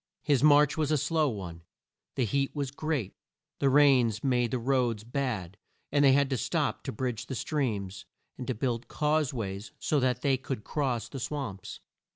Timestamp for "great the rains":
2.71-4.23